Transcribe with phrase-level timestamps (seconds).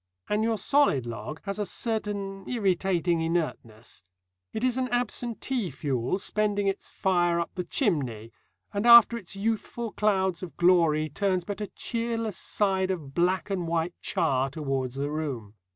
[0.27, 4.03] And your solid log has a certain irritating inertness.
[4.51, 8.31] It is an absentee fuel, spending its fire up the chimney,
[8.73, 13.67] and after its youthful clouds of glory turns but a cheerless side of black and
[13.67, 15.53] white char towards the room.